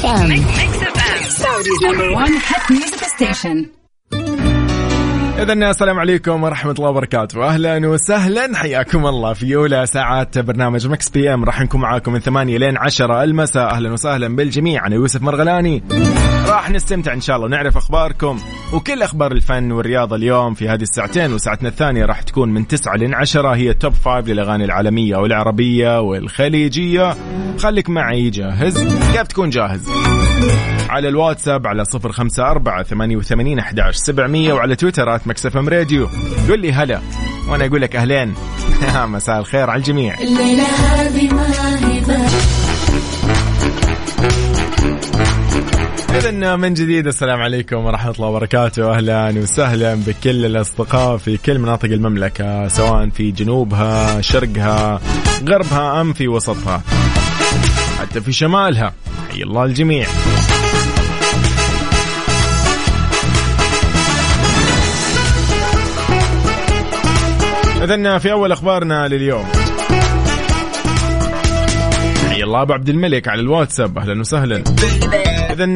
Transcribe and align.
Mix 0.00 0.28
Mix 0.28 0.76
FM. 0.78 1.24
Saudi's 1.30 1.80
number 1.80 2.12
one 2.12 2.32
hit 2.32 2.70
music 2.70 3.00
station. 3.04 3.72
إذا 5.38 5.52
السلام 5.52 5.98
عليكم 5.98 6.42
ورحمة 6.42 6.72
الله 6.72 6.90
وبركاته، 6.90 7.44
أهلا 7.44 7.88
وسهلا 7.88 8.56
حياكم 8.56 9.06
الله 9.06 9.32
في 9.32 9.56
أولى 9.56 9.86
ساعات 9.86 10.38
برنامج 10.38 10.86
Mix 10.86 11.08
PM 11.08 11.44
راح 11.44 11.60
نكون 11.60 11.80
معاكم 11.80 12.12
من 12.12 12.18
ثمانية 12.18 12.58
لين 12.58 12.76
عشرة 12.76 13.24
المساء، 13.24 13.70
أهلا 13.70 13.92
وسهلا 13.92 14.36
بالجميع، 14.36 14.86
أنا 14.86 14.94
يوسف 14.94 15.22
مرغلاني. 15.22 15.82
راح 16.46 16.70
نستمتع 16.70 17.12
إن 17.12 17.20
شاء 17.20 17.36
الله 17.36 17.46
ونعرف 17.46 17.76
أخباركم 17.76 18.38
وكل 18.72 19.02
أخبار 19.02 19.32
الفن 19.32 19.72
والرياضة 19.72 20.16
اليوم 20.16 20.54
في 20.54 20.68
هذه 20.68 20.82
الساعتين 20.82 21.32
وساعتنا 21.32 21.68
الثانية 21.68 22.04
راح 22.04 22.22
تكون 22.22 22.48
من 22.48 22.66
تسعة 22.66 22.96
لين 22.96 23.14
عشرة 23.14 23.56
هي 23.56 23.74
Top 23.74 23.92
Five 23.92 24.28
للأغاني 24.28 24.64
العالمية 24.64 25.16
والعربية 25.16 26.00
والخليجية. 26.00 27.16
خليك 27.58 27.90
معي 27.90 28.30
جاهز؟ 28.30 28.84
كيف 29.12 29.22
تكون 29.22 29.50
جاهز؟ 29.50 29.88
على 30.88 31.08
الواتساب 31.08 31.66
على 31.66 31.84
صفر 31.84 32.12
خمسة 32.12 32.42
أربعة 32.42 32.82
ثمانية 32.82 33.16
وثمانين 33.16 33.58
أحداش 33.58 33.96
سبعمية 33.96 34.52
وعلى 34.52 34.76
تويتر 34.76 35.12
at 35.12 35.27
Mix 35.28 35.56
FM 35.56 35.68
Radio. 35.68 36.08
قول 36.48 36.60
لي 36.60 36.72
هلا 36.72 37.00
وأنا 37.48 37.66
أقول 37.66 37.82
لك 37.82 37.96
أهلين. 37.96 38.34
مساء 39.14 39.38
الخير 39.38 39.70
على 39.70 39.78
الجميع. 39.78 40.14
الليلة 40.20 40.64
هذه 40.64 41.34
ما 41.34 41.48
إذا 46.18 46.56
من 46.56 46.74
جديد 46.74 47.06
السلام 47.06 47.40
عليكم 47.40 47.76
ورحمة 47.76 48.10
الله 48.10 48.26
وبركاته. 48.28 48.96
أهلا 48.96 49.34
وسهلا 49.36 49.94
بكل 49.94 50.44
الأصدقاء 50.44 51.16
في 51.16 51.36
كل 51.36 51.58
مناطق 51.58 51.88
المملكة 51.88 52.68
سواء 52.68 53.08
في 53.08 53.30
جنوبها 53.30 54.20
شرقها 54.20 55.00
غربها 55.48 56.00
أم 56.00 56.12
في 56.12 56.28
وسطها. 56.28 56.82
حتى 58.00 58.20
في 58.20 58.32
شمالها. 58.32 58.92
حي 59.32 59.42
الله 59.42 59.64
الجميع. 59.64 60.06
إذن 67.82 68.18
في 68.18 68.32
أول 68.32 68.52
أخبارنا 68.52 69.08
لليوم. 69.08 69.44
حي 72.30 72.42
الله 72.42 72.62
أبو 72.62 72.72
عبد 72.72 72.88
الملك 72.88 73.28
على 73.28 73.40
الواتساب. 73.40 73.98
أهلا 73.98 74.20
وسهلا. 74.20 74.64
إذا 75.52 75.66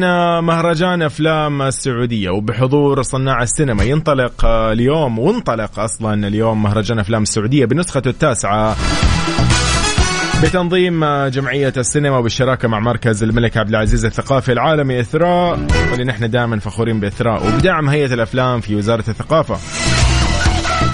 مهرجان 0.41 1.01
أفلام 1.01 1.61
السعودية 1.61 2.29
وبحضور 2.29 3.01
صناع 3.01 3.43
السينما 3.43 3.83
ينطلق 3.83 4.45
اليوم 4.45 5.19
وانطلق 5.19 5.79
أصلا 5.79 6.27
اليوم 6.27 6.63
مهرجان 6.63 6.99
أفلام 6.99 7.21
السعودية 7.23 7.65
بنسخته 7.65 8.09
التاسعة. 8.09 8.75
بتنظيم 10.43 11.05
جمعية 11.27 11.73
السينما 11.77 12.17
وبالشراكة 12.17 12.67
مع 12.67 12.79
مركز 12.79 13.23
الملك 13.23 13.57
عبد 13.57 13.69
العزيز 13.69 14.05
الثقافي 14.05 14.51
العالمي 14.51 14.99
إثراء 14.99 15.59
واللي 15.91 16.03
نحن 16.03 16.29
دائما 16.29 16.59
فخورين 16.59 16.99
بإثراء 16.99 17.47
وبدعم 17.47 17.89
هيئة 17.89 18.13
الأفلام 18.13 18.61
في 18.61 18.75
وزارة 18.75 19.03
الثقافة. 19.07 19.55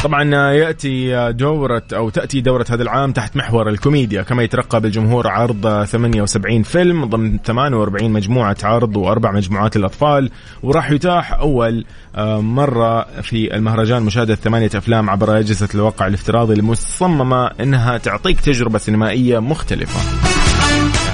طبعا 0.04 0.52
يأتي 0.52 1.32
دورة 1.32 1.84
أو 1.94 2.10
تأتي 2.10 2.42
دورة 2.42 2.66
هذا 2.70 2.84
العام 2.84 3.12
تحت 3.12 3.36
محور 3.36 3.70
الكوميديا 3.70 4.22
كما 4.22 4.44
يترقب 4.44 4.86
الجمهور 4.86 5.28
عرض 5.28 5.84
78 5.86 6.64
فيلم 6.64 7.06
ضمن 7.06 7.40
48 7.46 8.12
مجموعة 8.12 8.58
عرض 8.64 8.98
وأربع 8.98 9.32
مجموعات 9.32 9.78
للاطفال 9.78 10.32
وراح 10.64 10.92
يتاح 10.92 11.34
أول 11.34 11.86
آه، 12.16 12.42
مرة 12.42 13.22
في 13.22 13.56
المهرجان 13.56 14.04
مشاهدة 14.04 14.36
ثمانية 14.36 14.70
أفلام 14.76 15.10
عبر 15.10 15.40
أجهزة 15.40 15.70
الواقع 15.76 16.08
الافتراضي 16.08 16.54
المصممة 16.54 17.48
إنها 17.60 17.98
تعطيك 17.98 18.42
تجربة 18.42 18.78
سينمائية 18.78 19.40
مختلفة. 19.40 20.00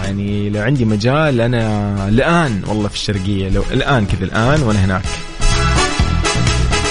يعني 0.03 0.49
لو 0.49 0.61
عندي 0.61 0.85
مجال 0.85 1.41
أنا 1.41 2.09
الان 2.09 2.61
والله 2.67 2.87
في 2.87 2.95
الشرقية 2.95 3.49
لو 3.49 3.63
الآن 3.71 4.05
كذا 4.05 4.23
الآن 4.23 4.61
وأنا 4.63 4.85
هناك 4.85 5.03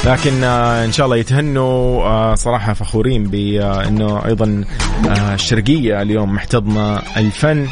لكن 0.07 0.45
آه، 0.45 0.85
إن 0.85 0.93
شاء 0.93 1.07
الله 1.07 1.17
يتهنوا 1.17 2.03
آه، 2.03 2.35
صراحة 2.35 2.73
فخورين 2.73 3.25
بانه 3.25 4.27
أيضا 4.27 4.65
آه، 5.09 5.35
الشرقية 5.35 6.03
اليوم 6.03 6.35
محتضنة 6.35 6.99
الفن 7.17 7.67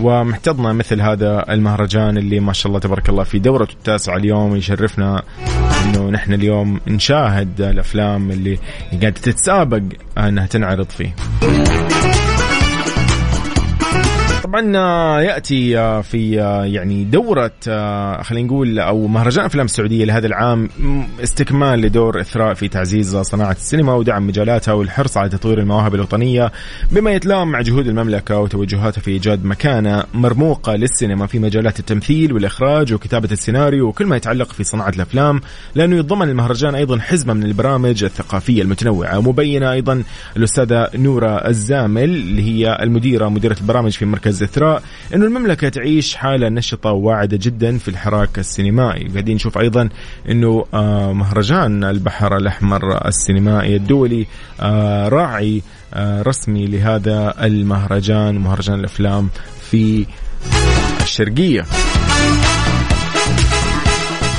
ومحتضنة 0.00 0.72
مثل 0.72 1.00
هذا 1.00 1.44
المهرجان 1.52 2.18
اللي 2.18 2.40
ما 2.40 2.52
شاء 2.52 2.68
الله 2.68 2.80
تبارك 2.80 3.08
الله 3.08 3.24
في 3.24 3.38
دورته 3.38 3.72
التاسعه 3.72 4.16
اليوم 4.16 4.56
يشرفنا 4.56 5.22
إنه 5.84 6.10
نحن 6.10 6.32
اليوم 6.32 6.80
نشاهد 6.86 7.60
الأفلام 7.60 8.30
اللي 8.30 8.58
قاعدة 8.90 9.10
تتسابق 9.10 9.82
إنها 10.18 10.46
تنعرض 10.46 10.90
فيه. 10.90 11.14
طبعا 14.46 14.76
آه، 14.76 15.20
يأتي 15.20 15.78
آه، 15.78 16.00
في 16.00 16.40
آه، 16.40 16.64
يعني 16.64 17.04
دورة 17.04 17.52
خلينا 18.22 18.46
نقول 18.46 18.78
أو 18.78 19.06
مهرجان 19.06 19.44
أفلام 19.44 19.64
السعودية 19.64 20.04
لهذا 20.04 20.26
العام 20.26 20.68
استكمال 21.22 21.80
لدور 21.80 22.20
إثراء 22.20 22.54
في 22.54 22.68
تعزيز 22.68 23.16
صناعة 23.16 23.52
السينما 23.52 23.94
ودعم 23.94 24.26
مجالاتها 24.26 24.74
والحرص 24.74 25.16
على 25.16 25.28
تطوير 25.28 25.58
المواهب 25.58 25.94
الوطنية 25.94 26.52
بما 26.92 27.10
يتلائم 27.12 27.48
مع 27.48 27.60
جهود 27.60 27.86
المملكة 27.86 28.38
وتوجهاتها 28.38 29.00
في 29.00 29.10
إيجاد 29.10 29.44
مكانة 29.44 30.04
مرموقة 30.14 30.74
للسينما 30.74 31.26
في 31.26 31.38
مجالات 31.38 31.80
التمثيل 31.80 32.32
والإخراج 32.32 32.92
وكتابة 32.92 33.28
السيناريو 33.32 33.88
وكل 33.88 34.06
ما 34.06 34.16
يتعلق 34.16 34.52
في 34.52 34.64
صناعة 34.64 34.88
الأفلام 34.88 35.40
لأنه 35.74 35.96
يتضمن 35.96 36.28
المهرجان 36.28 36.74
أيضا 36.74 36.98
حزمه 36.98 37.34
من 37.34 37.42
البرامج 37.42 38.04
الثقافية 38.04 38.62
المتنوعة. 38.62 39.20
مبينه 39.20 39.72
أيضا 39.72 40.02
الأستاذة 40.36 40.90
نورة 40.94 41.48
الزامل 41.48 42.04
اللي 42.04 42.42
هي 42.42 42.78
المديرة 42.82 43.28
مديرة 43.28 43.56
البرامج 43.60 43.92
في 43.92 44.04
مركز 44.04 44.35
إثراء 44.42 44.82
أنه 45.14 45.26
المملكة 45.26 45.68
تعيش 45.68 46.14
حالة 46.14 46.48
نشطة 46.48 46.90
وواعدة 46.90 47.38
جدا 47.42 47.78
في 47.78 47.88
الحراك 47.88 48.38
السينمائي. 48.38 49.08
قاعدين 49.08 49.34
نشوف 49.34 49.58
أيضا 49.58 49.88
أنه 50.30 50.64
آه، 50.74 51.12
مهرجان 51.12 51.84
البحر 51.84 52.36
الأحمر 52.36 53.06
السينمائي 53.08 53.76
الدولي 53.76 54.26
آه، 54.60 55.08
راعي 55.08 55.62
آه، 55.94 56.22
رسمي 56.22 56.66
لهذا 56.66 57.34
المهرجان 57.46 58.38
مهرجان 58.38 58.80
الأفلام 58.80 59.28
في 59.70 60.06
الشرقية. 61.02 61.64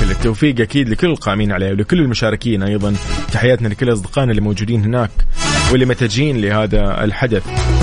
كل 0.00 0.10
التوفيق 0.10 0.60
أكيد 0.60 0.88
لكل 0.88 1.06
القائمين 1.06 1.52
عليه 1.52 1.70
ولكل 1.70 1.98
المشاركين 2.00 2.62
أيضا. 2.62 2.94
تحياتنا 3.32 3.68
لكل 3.68 3.92
أصدقائنا 3.92 4.30
اللي 4.30 4.42
موجودين 4.42 4.84
هناك 4.84 5.10
واللي 5.72 5.86
متجهين 5.86 6.40
لهذا 6.40 7.04
الحدث. 7.04 7.77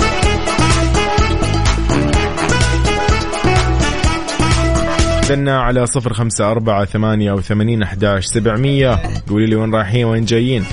استنى 5.26 5.50
على 5.50 5.86
صفر 5.86 6.12
خمسة 6.12 6.50
أربعة 6.50 6.84
ثمانية 6.84 7.32
وثمانين 7.32 7.82
أحداش 7.82 8.24
سبعمية 8.24 9.02
قولي 9.28 9.46
لي 9.46 9.56
وين 9.56 9.74
رايحين 9.74 10.04
وين 10.04 10.24
جايين. 10.24 10.64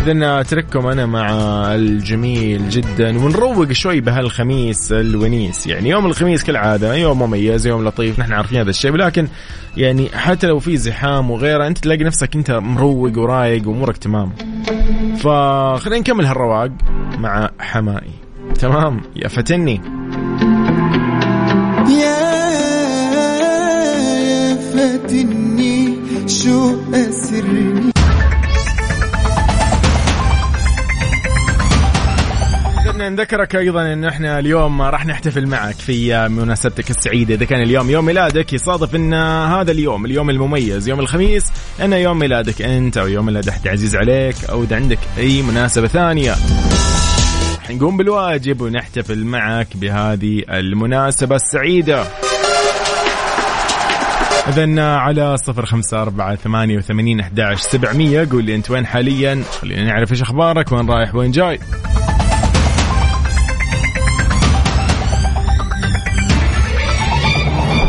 إذن 0.00 0.22
أترككم 0.22 0.86
أنا 0.86 1.06
مع 1.06 1.28
الجميل 1.74 2.68
جدا 2.68 3.18
ونروق 3.18 3.72
شوي 3.72 4.00
بهالخميس 4.00 4.92
الونيس. 4.92 5.66
يعني 5.66 5.88
يوم 5.88 6.06
الخميس 6.06 6.44
كالعادة 6.44 6.94
يوم 6.94 7.18
مميز 7.22 7.66
يوم 7.66 7.88
لطيف 7.88 8.18
نحن 8.18 8.32
عارفين 8.32 8.58
هذا 8.58 8.70
الشيء. 8.70 8.92
ولكن 8.92 9.28
يعني 9.76 10.08
حتى 10.14 10.46
لو 10.46 10.58
في 10.58 10.76
زحام 10.76 11.30
وغيره 11.30 11.66
أنت 11.66 11.78
تلاقي 11.78 12.04
نفسك 12.04 12.36
أنت 12.36 12.50
مروق 12.50 13.18
ورايق 13.18 13.68
وأمورك 13.68 13.96
تمام. 13.96 14.32
فخلينا 15.16 16.00
نكمل 16.00 16.26
هالرواق 16.26 16.70
مع 17.18 17.50
حمائي. 17.58 18.12
تمام؟ 18.60 19.00
يا 19.16 19.28
فتني. 19.28 19.80
يا 21.88 22.30
فتني 24.56 25.98
شو 26.26 26.74
أسرني 26.94 27.99
نذكرك 33.08 33.56
أيضا 33.56 33.92
أن 33.92 34.04
إحنا 34.04 34.38
اليوم 34.38 34.82
راح 34.82 35.06
نحتفل 35.06 35.46
معك 35.46 35.74
في 35.74 36.28
مناسبتك 36.28 36.90
السعيدة. 36.90 37.34
إذا 37.34 37.44
كان 37.44 37.62
اليوم 37.62 37.90
يوم 37.90 38.04
ميلادك 38.04 38.52
يصادف 38.52 38.94
أن 38.94 39.14
هذا 39.44 39.72
اليوم 39.72 40.04
اليوم 40.04 40.30
المميز 40.30 40.88
يوم 40.88 41.00
الخميس 41.00 41.44
انه 41.84 41.96
يوم 41.96 42.18
ميلادك 42.18 42.62
أنت 42.62 42.98
أو 42.98 43.06
يوم 43.06 43.26
ميلاد 43.26 43.48
أحد 43.48 43.68
عزيز 43.68 43.96
عليك 43.96 44.44
أو 44.44 44.62
إذا 44.62 44.76
عندك 44.76 44.98
أي 45.18 45.42
مناسبة 45.42 45.88
ثانية. 45.88 46.34
راح 47.60 47.70
نقوم 47.70 47.96
بالواجب 47.96 48.60
ونحتفل 48.60 49.24
معك 49.24 49.68
بهذه 49.74 50.42
المناسبة 50.50 51.36
السعيدة. 51.36 52.04
إذا 54.48 54.82
على 54.82 55.36
صفر 55.36 55.66
خمسة 55.66 56.02
أربعة 56.02 56.34
ثمانية 56.34 56.76
وثمانين 56.78 57.20
أحد 57.20 57.54
سبعمية 57.56 58.28
قول 58.32 58.44
لي 58.44 58.54
أنت 58.54 58.70
وين 58.70 58.86
حاليا؟ 58.86 59.42
خلينا 59.60 59.84
نعرف 59.84 60.12
إيش 60.12 60.22
أخبارك 60.22 60.72
وين 60.72 60.90
رايح 60.90 61.14
وين 61.14 61.30
جاي؟ 61.30 61.58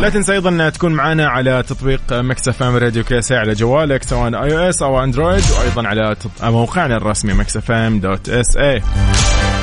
لا 0.01 0.09
تنسى 0.09 0.33
أيضا 0.33 0.69
تكون 0.69 0.93
معنا 0.93 1.27
على 1.27 1.63
تطبيق 1.63 2.01
Mix 2.11 2.47
FM 2.47 2.75
Radio 2.75 3.03
KSA 3.03 3.31
على 3.31 3.53
جوالك 3.53 4.03
سواء 4.03 4.43
iOS 4.43 4.53
أو 4.53 4.69
Android 4.69 5.43
وأيضا 5.59 5.87
على 5.87 6.15
موقعنا 6.43 6.97
الرسمي 6.97 7.33
Mix 7.33 7.57
FM 7.57 7.99
dot 7.99 8.29
SA. 8.29 8.81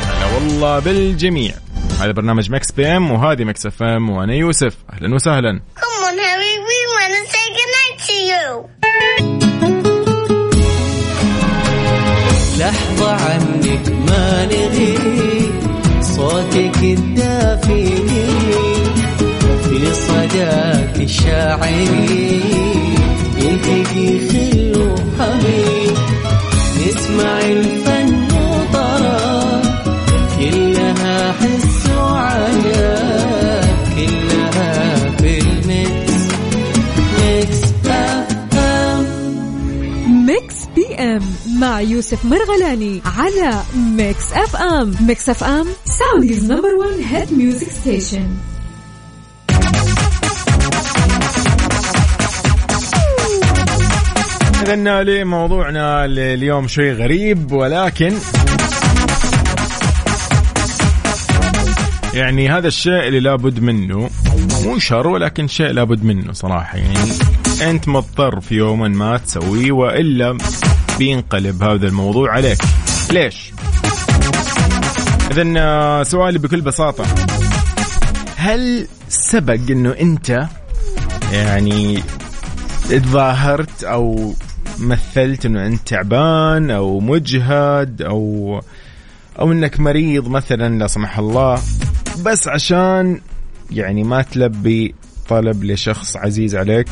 هلا 0.07 0.35
والله 0.35 0.79
بالجميع. 0.79 1.55
هذا 2.01 2.13
برنامج 2.13 2.51
Mix 2.51 2.73
PM 2.73 3.11
وهذه 3.11 3.45
Mix 3.45 3.67
FM 3.67 4.11
وأنا 4.11 4.35
يوسف. 4.35 4.75
أهلا 4.93 5.15
وسهلا. 5.15 5.61
لحظة 12.59 13.11
عنك 13.11 13.89
ما 13.89 14.47
نغيب 14.47 15.53
صوتك 16.01 16.79
الدافي. 16.83 18.08
صداك 20.39 20.97
الشاعري 21.01 22.41
يلتقي 23.39 24.29
خل 24.29 24.73
وحبيب 24.81 25.97
نسمع 26.79 27.41
الفن 27.41 28.15
وطرب 28.37 29.63
كلها 30.39 31.33
حس 31.33 31.91
وعجب 31.91 33.65
كلها 33.97 34.95
في 35.19 35.39
ال 35.39 36.23
Mix 37.19 37.63
Mix 37.87 38.55
FM. 38.59 39.07
Mix 40.27 40.55
PM 40.77 41.23
مع 41.61 41.81
يوسف 41.81 42.25
مرغلاني 42.25 43.03
على 43.19 43.63
Mix 43.77 44.33
FM. 44.33 44.95
Mix 45.01 45.29
FM 45.29 45.67
Saudi's 45.85 46.45
number 46.53 46.75
1 46.75 46.91
hit 47.11 47.33
music 47.33 47.69
station 47.71 48.29
إذا 54.63 55.03
لموضوعنا 55.03 56.05
اليوم 56.05 56.69
شيء 56.69 56.93
غريب 56.93 57.53
ولكن 57.53 58.15
يعني 62.15 62.49
هذا 62.49 62.69
الشيء 62.69 63.09
اللي 63.09 63.21
لابد 63.21 63.61
منه 63.61 64.11
مو 64.65 64.79
شر 64.79 65.07
ولكن 65.07 65.49
شيء 65.49 65.67
لابد 65.67 66.05
منه 66.05 66.33
صراحة. 66.33 66.79
يعني 66.79 66.99
أنت 67.63 67.89
مضطر 67.89 68.41
في 68.41 68.55
يوم 68.55 68.81
ما 68.81 69.17
تسويه 69.17 69.73
وإلا 69.73 70.39
بينقلب 70.99 71.63
هذا 71.63 71.87
الموضوع 71.87 72.33
عليك. 72.33 72.59
ليش؟ 73.11 73.53
إذا 75.31 76.03
سؤالي 76.03 76.39
بكل 76.39 76.61
بساطة. 76.61 77.05
هل 78.37 78.89
سبق 79.09 79.61
إنه 79.71 79.95
أنت 80.01 80.47
يعني 81.33 82.03
تظاهرت 82.89 83.85
أو 83.85 84.35
مثلت 84.81 85.47
إنه 85.47 85.67
أنت 85.67 85.89
تعبان 85.89 86.71
أو 86.71 87.01
مجهد 87.01 88.03
أو 88.03 88.61
أو 89.39 89.53
إنك 89.53 89.81
مريض 89.81 90.29
مثلا 90.29 90.79
لا 90.79 90.87
سمح 90.87 91.19
الله. 91.19 91.59
بس 92.25 92.49
عشان 92.49 93.21
يعني 93.71 94.05
ما 94.05 94.23
تلبي 94.23 94.95
طلب 95.29 95.65
لشخص 95.65 96.17
عزيز 96.17 96.57
عليك. 96.57 96.87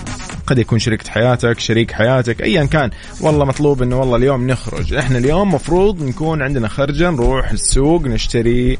قد 0.47 0.59
يكون 0.59 0.79
شريكة 0.79 1.11
حياتك 1.11 1.59
شريك 1.59 1.93
حياتك 1.93 2.43
ايا 2.43 2.65
كان. 2.65 2.91
والله 3.21 3.45
مطلوب 3.45 3.83
إنه 3.83 4.01
والله 4.01 4.17
اليوم 4.17 4.47
نخرج. 4.47 4.95
إحنا 4.95 5.19
اليوم 5.19 5.55
مفروض 5.55 6.03
نكون 6.03 6.43
عندنا 6.43 6.69
خرجة 6.69 7.11
نروح 7.11 7.51
السوق 7.51 8.03
نشتري. 8.03 8.79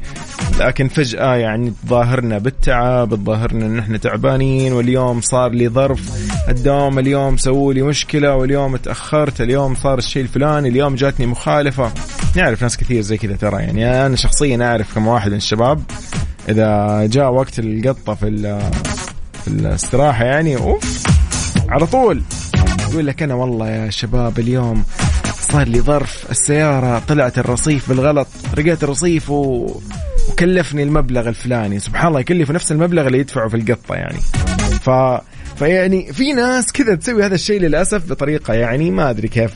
لكن 0.59 0.87
فجأة 0.87 1.35
يعني 1.35 1.73
تظاهرنا 1.85 2.37
بالتعب 2.37 3.15
تظاهرنا 3.15 3.65
إن 3.65 3.79
إحنا 3.79 3.97
تعبانين 3.97 4.73
واليوم 4.73 5.21
صار 5.21 5.51
لي 5.51 5.69
ظرف 5.69 6.26
الدوام 6.49 6.99
اليوم 6.99 7.37
سووا 7.37 7.73
لي 7.73 7.81
مشكلة 7.81 8.35
واليوم 8.35 8.75
تأخرت 8.75 9.41
اليوم 9.41 9.75
صار 9.75 9.97
الشيء 9.97 10.23
الفلاني 10.23 10.69
اليوم 10.69 10.95
جاتني 10.95 11.25
مخالفة. 11.25 11.91
نعرف 12.35 12.61
ناس 12.61 12.77
كثير 12.77 13.01
زي 13.01 13.17
كذا 13.17 13.35
ترى 13.35 13.61
يعني 13.61 14.05
أنا 14.05 14.15
شخصيا 14.15 14.65
أعرف 14.65 14.95
كم 14.95 15.07
واحد 15.07 15.31
من 15.31 15.37
الشباب 15.37 15.83
إذا 16.49 17.05
جاء 17.05 17.31
وقت 17.31 17.59
القطة 17.59 18.13
في 18.13 18.59
في 19.43 19.47
الاستراحة 19.47 20.25
يعني 20.25 20.57
أوف 20.57 21.03
على 21.69 21.87
طول. 21.87 22.21
يقول 22.91 23.07
لك 23.07 23.23
أنا 23.23 23.33
والله 23.33 23.69
يا 23.69 23.89
شباب 23.89 24.39
اليوم 24.39 24.83
صار 25.39 25.67
لي 25.67 25.81
ظرف 25.81 26.31
السيارة 26.31 26.99
طلعت 27.07 27.39
الرصيف 27.39 27.89
بالغلط 27.89 28.27
رقيت 28.55 28.83
الرصيف 28.83 29.29
و... 29.29 29.71
وكلفني 30.29 30.83
المبلغ 30.83 31.29
الفلاني. 31.29 31.79
سبحان 31.79 32.07
الله 32.07 32.19
يكلف 32.19 32.51
نفس 32.51 32.71
المبلغ 32.71 33.07
اللي 33.07 33.19
يدفعه 33.19 33.49
في 33.49 33.57
القطة 33.57 33.95
يعني. 33.95 34.19
ف 34.81 34.89
فيعني 35.57 36.13
في 36.13 36.33
ناس 36.33 36.71
كذا 36.71 36.95
تسوي 36.95 37.25
هذا 37.25 37.35
الشيء 37.35 37.61
للأسف 37.61 38.09
بطريقة 38.09 38.53
يعني 38.53 38.91
ما 38.91 39.09
أدري 39.09 39.27
كيف 39.27 39.51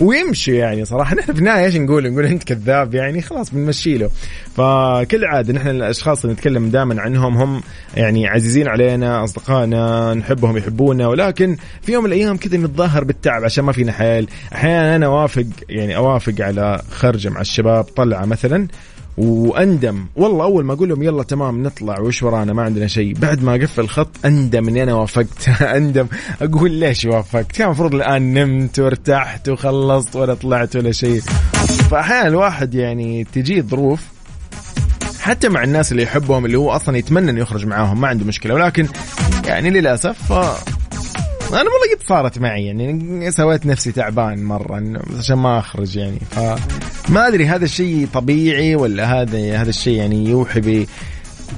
ويمشي 0.00 0.56
يعني 0.56 0.84
صراحة. 0.84 1.14
نحن 1.16 1.32
في 1.32 1.38
النهاية 1.38 1.64
إيش 1.64 1.76
نقول؟ 1.76 2.12
نقول 2.12 2.24
أنت 2.24 2.44
كذاب 2.44 2.94
يعني 2.94 3.22
خلاص 3.22 3.50
بنمشي 3.50 3.98
له. 3.98 4.10
فكل 4.56 5.24
عادة 5.24 5.52
نحن 5.52 5.68
الأشخاص 5.68 6.24
اللي 6.24 6.34
نتكلم 6.34 6.68
دائما 6.68 7.00
عنهم 7.00 7.36
هم 7.36 7.62
يعني 7.96 8.26
عزيزين 8.26 8.68
علينا 8.68 9.24
أصدقائنا 9.24 10.14
نحبهم 10.14 10.56
يحبونا 10.56 11.06
ولكن 11.08 11.56
في 11.82 11.92
يوم 11.92 12.04
من 12.04 12.12
الأيام 12.12 12.36
كذا 12.36 12.58
نتظاهر 12.58 13.04
بالتعب 13.04 13.44
عشان 13.44 13.64
ما 13.64 13.72
فينا 13.72 13.92
حيل. 13.92 14.28
أحيانا 14.52 14.96
أنا 14.96 15.06
أوافق 15.06 15.46
يعني 15.68 15.96
أوافق 15.96 16.34
على 16.40 16.82
خرجه 16.90 17.28
مع 17.28 17.40
الشباب 17.40 17.84
طلعة 17.84 18.24
مثلا. 18.24 18.68
وأندم. 19.18 20.06
والله 20.16 20.44
أول 20.44 20.64
ما 20.64 20.72
أقول 20.72 20.88
لهم 20.88 21.02
يلا 21.02 21.22
تمام 21.22 21.62
نطلع 21.62 22.00
وش 22.00 22.22
ورانا 22.22 22.52
ما 22.52 22.62
عندنا 22.62 22.86
شيء. 22.86 23.14
بعد 23.14 23.42
ما 23.42 23.54
اقفل 23.54 23.80
الخط 23.80 24.08
أندم 24.24 24.68
إني 24.68 24.82
أنا 24.82 24.94
وافقت. 24.94 25.48
أندم. 25.76 26.06
أقول 26.42 26.70
ليش 26.70 27.04
وافقت؟ 27.04 27.52
كان 27.52 27.66
المفروض 27.66 27.94
الآن 27.94 28.34
نمت 28.34 28.78
وارتحت 28.78 29.48
وخلصت 29.48 30.16
ولا 30.16 30.34
طلعت 30.34 30.76
ولا 30.76 30.92
شيء. 30.92 31.20
فأحيانا 31.90 32.28
الواحد 32.28 32.74
يعني 32.74 33.24
تجي 33.24 33.62
ظروف 33.62 34.00
حتى 35.20 35.48
مع 35.48 35.64
الناس 35.64 35.92
اللي 35.92 36.02
يحبهم 36.02 36.46
اللي 36.46 36.58
هو 36.58 36.70
أصلا 36.70 36.96
يتمنى 36.96 37.30
إنه 37.30 37.40
يخرج 37.40 37.66
معاهم 37.66 38.00
ما 38.00 38.08
عنده 38.08 38.24
مشكلة. 38.24 38.54
ولكن 38.54 38.86
يعني 39.44 39.70
للأسف 39.70 40.32
أنا 41.48 41.58
والله 41.58 41.94
قد 41.96 42.06
صارت 42.08 42.38
معي 42.38 42.66
يعني 42.66 43.30
سويت 43.30 43.66
نفسي 43.66 43.92
تعبان 43.92 44.44
مرة 44.44 44.82
عشان 45.18 45.36
ما 45.38 45.58
أخرج 45.58 45.96
يعني. 45.96 46.18
فما 46.30 47.28
أدري 47.28 47.46
هذا 47.46 47.64
الشيء 47.64 48.08
طبيعي 48.14 48.74
ولا 48.74 49.20
هذا 49.20 49.60
هذا 49.60 49.68
الشيء 49.70 49.98
يعني 49.98 50.30
يوحي 50.30 50.60
ب 50.60 50.86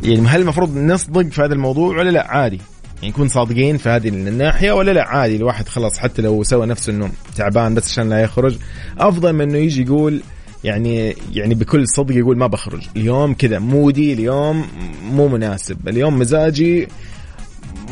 يعني 0.03 0.29
هل 0.29 0.41
المفروض 0.41 0.77
نصدق 0.77 1.29
في 1.29 1.43
هذا 1.43 1.55
الموضوع 1.55 1.99
ولا 1.99 2.11
لا؟ 2.11 2.27
عادي. 2.27 2.61
يعني 2.97 3.09
نكون 3.09 3.29
صادقين 3.29 3.77
في 3.77 3.89
هذه 3.89 4.09
الناحية 4.09 4.73
ولا 4.73 4.91
لا؟ 4.91 5.05
عادي 5.05 5.37
الواحد 5.37 5.69
خلاص 5.69 5.99
حتى 5.99 6.23
لو 6.23 6.43
سوى 6.43 6.67
نفسه 6.67 6.93
إنه 6.93 7.11
تعبان 7.37 7.75
بس 7.75 7.91
عشان 7.91 8.09
لا 8.09 8.23
يخرج. 8.23 8.57
أفضل 8.99 9.33
من 9.33 9.41
إنه 9.41 9.59
يجي 9.59 9.83
يقول 9.83 10.23
يعني 10.65 11.17
يعني 11.33 11.55
بكل 11.55 11.89
صدق 11.89 12.17
يقول 12.17 12.39
ما 12.39 12.47
بخرج. 12.47 12.83
اليوم 12.97 13.35
كذا 13.35 13.59
مودي 13.59 14.13
اليوم 14.13 14.67
مو 15.13 15.29
مناسب. 15.29 15.89
اليوم 15.89 16.19
مزاجي 16.19 16.89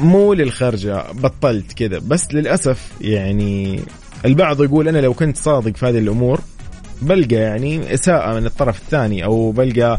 مو 0.00 0.32
للخرجة 0.34 1.04
بطلت 1.12 1.72
كذا. 1.72 1.98
بس 1.98 2.34
للأسف 2.34 2.90
يعني 3.00 3.80
البعض 4.24 4.62
يقول 4.62 4.88
أنا 4.88 4.98
لو 4.98 5.14
كنت 5.14 5.36
صادق 5.36 5.76
في 5.76 5.86
هذه 5.86 5.98
الأمور 5.98 6.40
بلقى 7.02 7.36
يعني 7.36 7.94
إساءة 7.94 8.34
من 8.40 8.46
الطرف 8.46 8.78
الثاني 8.82 9.24
أو 9.24 9.52
بلقى 9.52 9.98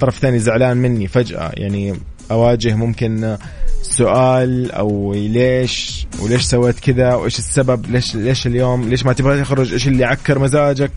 طرف 0.00 0.18
ثاني 0.18 0.38
زعلان 0.38 0.76
مني 0.76 1.08
فجأة. 1.08 1.50
يعني 1.54 1.94
أواجه 2.30 2.74
ممكن 2.74 3.36
سؤال 3.82 4.72
أو 4.72 5.14
ليش 5.14 6.06
وليش 6.22 6.42
سويت 6.42 6.80
كذا 6.80 7.14
وإيش 7.14 7.38
السبب 7.38 7.90
ليش 7.90 8.14
ليش 8.16 8.46
اليوم 8.46 8.88
ليش 8.88 9.06
ما 9.06 9.12
تبغى 9.12 9.40
تخرج 9.40 9.72
إيش 9.72 9.88
اللي 9.88 10.04
عكر 10.04 10.38
مزاجك؟ 10.38 10.90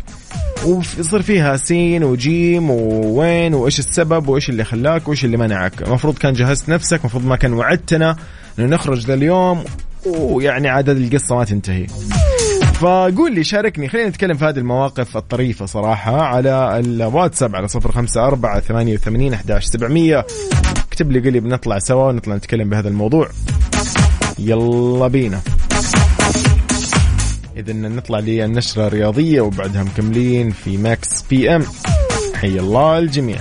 ويصير 0.65 1.21
فيها 1.21 1.57
سين 1.57 2.03
وجيم 2.03 2.69
ووين 2.69 3.53
وإيش 3.53 3.79
السبب 3.79 4.27
وإيش 4.27 4.49
اللي 4.49 4.63
خلاك 4.63 5.07
وإيش 5.07 5.25
اللي 5.25 5.37
منعك. 5.37 5.81
المفروض 5.81 6.17
كان 6.17 6.33
جهزت 6.33 6.69
نفسك 6.69 6.99
المفروض 6.99 7.25
ما 7.25 7.35
كان 7.35 7.53
وعدتنا 7.53 8.15
إنه 8.59 8.67
نخرج 8.67 9.05
ذا 9.05 9.13
اليوم 9.13 9.63
ويعني 10.05 10.69
عدد 10.69 10.97
القصة 10.97 11.35
ما 11.35 11.43
تنتهي. 11.43 11.87
فقول 12.73 13.35
لي 13.35 13.43
شاركني. 13.43 13.89
خلينا 13.89 14.09
نتكلم 14.09 14.33
في 14.33 14.45
هذه 14.45 14.57
المواقف 14.57 15.17
الطريفة 15.17 15.65
صراحة 15.65 16.21
على 16.21 16.79
الواتساب 16.79 17.55
على 17.55 17.67
صفر 17.67 17.91
خمسة 17.91 18.27
أربعة 18.27 18.59
ثمانية 18.59 18.93
وثمانين 18.93 19.33
أحداش 19.33 19.65
سبعمية. 19.65 20.25
اكتب 20.87 21.11
لي 21.11 21.19
قولي 21.19 21.39
بنطلع 21.39 21.79
سوا 21.79 22.09
ونطلع 22.09 22.35
نتكلم 22.35 22.69
بهذا 22.69 22.89
الموضوع. 22.89 23.29
يلا 24.39 25.07
بينا. 25.07 25.41
إذا 27.57 27.73
نطلع 27.73 28.19
للنشرة 28.19 28.87
الرياضية 28.87 29.41
وبعدها 29.41 29.83
مكملين 29.83 30.51
في 30.51 30.77
Mix 30.77 31.21
PM 31.21 31.63
حي 32.35 32.59
الله 32.59 32.99
الجميع. 32.99 33.37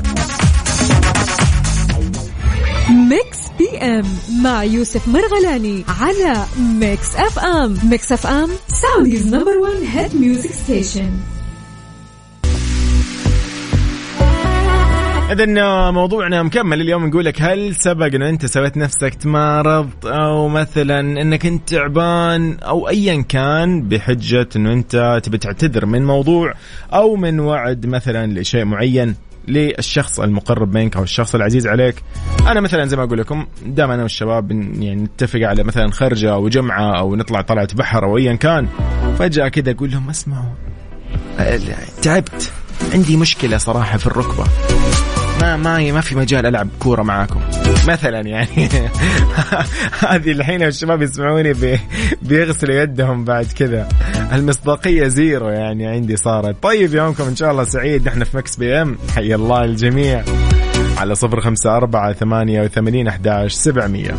Mix 2.90 3.38
PM 3.58 4.04
مع 4.42 4.64
يوسف 4.64 5.08
مرغلاني 5.08 5.84
على 5.88 6.44
Mix 6.58 7.16
FM 7.16 7.78
Mix 7.90 8.12
FM 8.12 8.50
Saudi's 8.68 9.26
number 9.26 9.58
1 9.58 9.72
hit 9.92 10.16
music 10.16 10.50
station 10.52 11.10
اذا 15.32 15.90
موضوعنا 15.90 16.42
مكمل 16.42 16.80
اليوم. 16.80 17.06
نقول 17.06 17.24
لك 17.24 17.42
هل 17.42 17.74
سبق 17.74 18.06
انه 18.14 18.28
أنت 18.28 18.46
سويت 18.46 18.76
نفسك 18.76 19.14
تمارض 19.14 19.90
أو 20.04 20.48
مثلا 20.48 21.00
إنك 21.00 21.46
أنت 21.46 21.68
تعبان 21.68 22.58
أو 22.58 22.88
ايا 22.88 23.22
كان 23.22 23.88
بحجة 23.88 24.48
انه 24.56 24.72
أنت 24.72 25.20
تبي 25.22 25.38
تعتذر 25.38 25.86
من 25.86 26.04
موضوع 26.04 26.52
أو 26.94 27.16
من 27.16 27.40
وعد 27.40 27.86
مثلا 27.86 28.40
لشيء 28.40 28.64
معين 28.64 29.14
للشخص 29.48 30.20
المقرب 30.20 30.74
منك 30.74 30.96
أو 30.96 31.02
الشخص 31.02 31.34
العزيز 31.34 31.66
عليك. 31.66 32.02
أنا 32.46 32.60
مثلا 32.60 32.84
زي 32.84 32.96
ما 32.96 33.04
أقول 33.04 33.18
لكم 33.18 33.46
دائما 33.66 33.94
أنا 33.94 34.02
والشباب 34.02 34.50
يعني 34.50 35.02
نتفق 35.02 35.40
على 35.42 35.64
مثلا 35.64 35.90
خرجة 35.90 36.32
أو 36.32 36.48
جمعة 36.48 36.98
أو 36.98 37.16
نطلع 37.16 37.40
طلعة 37.40 37.68
بحر 37.74 38.04
أو 38.04 38.18
ايا 38.18 38.34
كان. 38.34 38.68
فجأة 39.18 39.48
كذا 39.48 39.70
أقول 39.70 39.90
لهم 39.90 40.10
أسمعوا 40.10 40.52
تعبت 42.02 42.52
عندي 42.94 43.16
مشكلة 43.16 43.56
صراحة 43.58 43.98
في 43.98 44.06
الركبة. 44.06 44.44
ما 45.42 45.92
ما 45.92 46.00
في 46.00 46.16
مجال 46.16 46.46
ألعب 46.46 46.68
كورة 46.78 47.02
معاكم. 47.02 47.40
مثلا 47.88 48.20
يعني. 48.20 48.68
هذه 50.08 50.30
الحين 50.32 50.62
الشباب 50.62 51.02
يسمعوني 51.02 51.52
بي 51.52 51.80
بيغسلوا 52.22 52.74
يدهم 52.74 53.24
بعد 53.24 53.46
كذا. 53.46 53.88
المصداقية 54.32 55.08
zero 55.08 55.48
يعني 55.48 55.86
عندي 55.86 56.16
صارت. 56.16 56.62
طيب 56.62 56.94
يومكم 56.94 57.24
إن 57.24 57.36
شاء 57.36 57.50
الله 57.50 57.64
سعيد. 57.64 58.08
نحن 58.08 58.24
في 58.24 58.36
Mix 58.36 58.56
PM. 58.56 58.98
حي 59.14 59.34
الله 59.34 59.64
الجميع. 59.64 60.24
على 60.98 61.14
صفر 61.14 61.40
خمسة 61.40 61.76
أربعة 61.76 62.12
ثمانية 62.12 62.62
وثمانين 62.62 63.08
أحداش 63.08 63.52
سبعمية. 63.52 64.14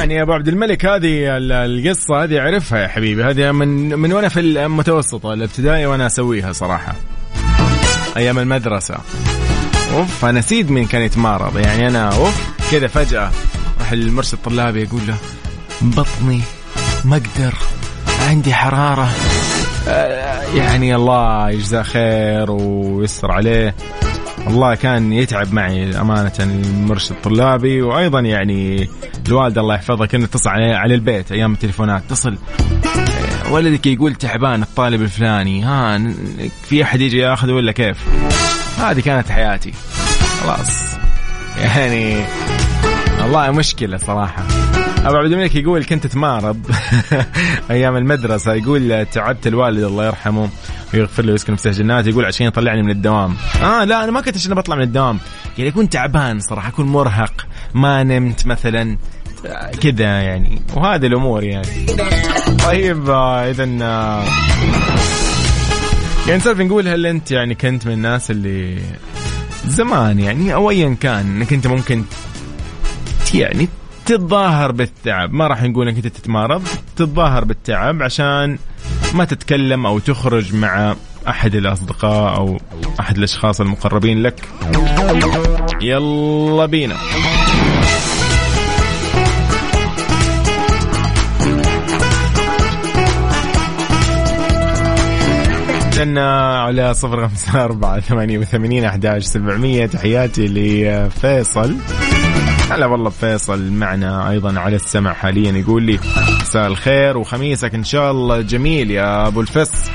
يعني 0.00 0.14
يا 0.14 0.22
أبو 0.22 0.32
عبد 0.32 0.48
الملك 0.48 0.86
هذه 0.86 1.36
القصة 1.38 2.24
هذه 2.24 2.38
أعرفها 2.38 2.78
يا 2.78 2.88
حبيبي. 2.88 3.24
هذه 3.24 3.52
من 3.52 3.98
من 3.98 4.12
وأنا 4.12 4.28
في 4.28 4.40
المتوسطة 4.40 5.32
الابتدائي 5.32 5.86
وأنا 5.86 6.06
أسويها 6.06 6.52
صراحة. 6.52 6.94
أيام 8.16 8.38
المدرسة. 8.38 8.94
أوف 9.94 10.24
أنا 10.24 10.38
نسيت 10.38 10.70
مين 10.70 10.86
كان 10.86 11.02
يتمارض. 11.02 11.56
يعني 11.56 11.88
أنا 11.88 12.16
أوف 12.16 12.50
كذا 12.70 12.86
فجأة 12.86 13.30
راح 13.80 13.92
المرشد 13.92 14.32
الطلابي 14.32 14.82
يقول 14.82 15.00
له 15.08 15.16
بطني 15.80 16.40
ما 17.04 17.16
أقدر 17.16 17.54
عندي 18.28 18.54
حرارة. 18.54 19.10
آه، 19.88 20.42
يعني 20.54 20.94
الله 20.94 21.50
يجزاه 21.50 21.82
خير 21.82 22.50
ويستر 22.50 23.32
عليه. 23.32 23.74
والله 24.46 24.74
كان 24.74 25.12
يتعب 25.12 25.52
معي 25.52 26.00
أمانة 26.00 26.32
المرشد 26.40 27.10
الطلابي 27.10 27.82
وأيضا 27.82 28.20
يعني 28.20 28.88
الوالدة 29.28 29.60
الله 29.60 29.74
يحفظها 29.74 30.06
كنا 30.06 30.24
نتصل 30.24 30.50
على 30.50 30.94
البيت 30.94 31.32
أيام 31.32 31.52
التليفونات. 31.52 32.02
تصل 32.08 32.38
ولدك 33.50 33.86
يقول 33.86 34.14
تعبان 34.14 34.62
الطالب 34.62 35.02
الفلاني. 35.02 35.62
ها 35.62 36.12
في 36.62 36.82
أحد 36.82 37.00
يجي 37.00 37.18
ياخذه 37.18 37.52
ولا 37.52 37.72
كيف؟ 37.72 37.96
هذه 38.78 39.00
كانت 39.00 39.30
حياتي. 39.30 39.72
خلاص. 40.42 40.96
يعني 41.58 42.24
والله 43.22 43.50
مشكلة 43.50 43.96
صراحة. 43.96 44.69
أبو 45.04 45.16
عبد 45.16 45.32
الملك 45.32 45.54
يقول 45.54 45.84
كنت 45.84 46.06
تمارض 46.06 46.66
أيام 47.70 47.96
المدرسة. 47.96 48.54
يقول 48.54 49.06
تعبت 49.06 49.46
الوالد 49.46 49.82
الله 49.82 50.06
يرحمه 50.06 50.48
ويغفر 50.94 51.24
له 51.24 51.32
ويسكن 51.32 51.56
في 51.56 51.66
الجنات 51.66 52.06
يقول 52.06 52.24
عشان 52.24 52.46
يطلعني 52.46 52.82
من 52.82 52.90
الدوام. 52.90 53.36
آه 53.62 53.84
لا 53.84 54.04
أنا 54.04 54.12
ما 54.12 54.20
كنت 54.20 54.36
عشان 54.36 54.54
بطلع 54.54 54.76
من 54.76 54.82
الدوام. 54.82 55.18
يعني 55.58 55.70
أكون 55.70 55.88
تعبان 55.88 56.40
صراحة 56.40 56.68
أكون 56.68 56.86
مرهق 56.86 57.46
ما 57.74 58.02
نمت 58.02 58.46
مثلا 58.46 58.96
كذا 59.80 60.20
يعني. 60.20 60.62
وهذه 60.74 61.06
الأمور 61.06 61.44
يعني. 61.44 61.86
طيب 62.64 63.10
اذا 63.10 63.64
يعني 66.26 66.38
نسولف 66.38 66.60
نقول 66.60 66.88
هل 66.88 67.06
أنت 67.06 67.30
يعني 67.30 67.54
كنت 67.54 67.86
من 67.86 67.92
الناس 67.92 68.30
اللي 68.30 68.78
زمان 69.66 70.20
يعني 70.20 70.54
أو 70.54 70.70
ايا 70.70 70.96
كان 71.00 71.36
إنك 71.36 71.52
أنت 71.52 71.66
ممكن 71.66 72.04
يعني 73.34 73.68
تتظاهر 74.10 74.72
بالتعب. 74.72 75.32
ما 75.32 75.46
راح 75.46 75.62
نقول 75.62 75.88
إنك 75.88 75.96
أنت 75.96 76.06
تتمارض 76.06 76.62
تتظاهر 76.96 77.44
بالتعب 77.44 78.02
عشان 78.02 78.58
ما 79.14 79.24
تتكلم 79.24 79.86
أو 79.86 79.98
تخرج 79.98 80.54
مع 80.54 80.94
أحد 81.28 81.54
الأصدقاء 81.54 82.36
أو 82.36 82.58
أحد 83.00 83.16
الأشخاص 83.16 83.60
المقربين 83.60 84.22
لك. 84.22 84.48
يلا 85.82 86.66
بينا. 86.66 86.94
لنا 95.98 96.60
على 96.60 96.94
صفر 96.94 97.28
خمسة 97.28 97.64
أربعة 97.64 98.00
ثمانية 98.00 98.38
وثمانين 98.38 98.84
أحداش 98.84 99.24
سبعمية. 99.24 99.86
تحياتي 99.86 100.46
لفيصل. 100.46 101.76
هلا 102.70 102.86
والله 102.86 103.10
فيصل 103.10 103.72
معنا 103.72 104.30
أيضا 104.30 104.60
على 104.60 104.76
السمع 104.76 105.12
حاليا 105.12 105.52
يقول 105.52 105.82
لي 105.82 106.00
مساء 106.40 106.66
الخير 106.66 107.18
وخميسك 107.18 107.74
إن 107.74 107.84
شاء 107.84 108.10
الله 108.10 108.40
جميل 108.40 108.90
يا 108.90 109.26
أبو 109.26 109.40
الفس. 109.40 109.90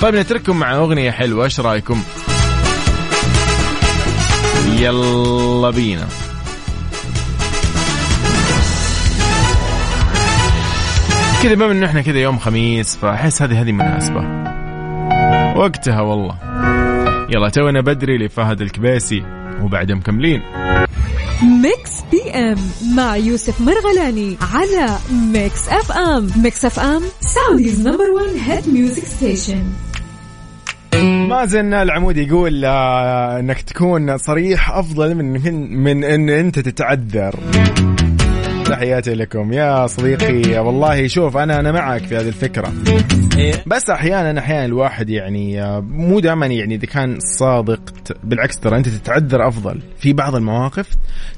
طيب 0.00 0.14
نترككم 0.14 0.56
مع 0.56 0.74
أغنية 0.76 1.10
حلوة 1.10 1.44
إيش 1.44 1.60
رأيكم؟ 1.60 2.02
يلا 4.78 5.70
بينا. 5.70 6.06
كذا 11.42 11.54
بما 11.54 11.72
انه 11.72 11.86
إحنا 11.86 12.02
كذا 12.02 12.18
يوم 12.18 12.38
خميس 12.38 12.96
فأحس 12.96 13.42
هذه 13.42 13.62
هذه 13.62 13.72
مناسبة. 13.72 14.55
وقتها 15.56 16.00
والله. 16.00 16.36
يلا 17.30 17.48
تونا 17.48 17.80
بدري 17.80 18.18
لفهد 18.18 18.60
الكبيسي 18.60 19.22
وبعد 19.62 19.92
مكملين 19.92 20.40
Mix 21.62 21.90
PM 22.10 22.56
مع 22.96 23.16
يوسف 23.16 23.60
مرغلاني 23.60 24.36
على 24.54 24.98
Mix 25.32 25.68
FM. 25.68 26.30
Mix 26.42 26.64
FM 26.64 27.02
Saudi's 27.20 27.88
number 27.88 28.10
1 28.10 28.50
hit 28.50 28.68
music 28.74 29.04
station 29.04 29.62
مازن 31.28 31.74
العمود 31.74 32.16
يقول 32.16 32.64
آه 32.64 33.40
إنك 33.40 33.60
تكون 33.62 34.18
صريح 34.18 34.70
أفضل 34.70 35.14
من, 35.14 35.82
من 35.82 36.04
إن 36.04 36.28
أنت 36.30 36.58
تتعذر. 36.58 37.34
تحياتي 38.68 39.14
لكم 39.14 39.52
يا 39.52 39.86
صديقي. 39.86 40.58
والله 40.58 41.06
شوف 41.06 41.36
أنا 41.36 41.60
أنا 41.60 41.72
معك 41.72 42.02
في 42.02 42.16
هذه 42.16 42.28
الفكرة. 42.28 42.72
بس 43.66 43.90
أحيانا 43.90 44.40
أحيانا 44.40 44.64
الواحد 44.64 45.10
يعني 45.10 45.80
مو 45.80 46.20
دائما 46.20 46.46
يعني 46.46 46.74
إذا 46.74 46.86
كان 46.86 47.18
صادق 47.38 47.80
بالعكس 48.24 48.58
ترى 48.60 48.76
أنت 48.76 48.88
تتعذر 48.88 49.48
أفضل. 49.48 49.80
في 49.98 50.12
بعض 50.12 50.34
المواقف 50.34 50.88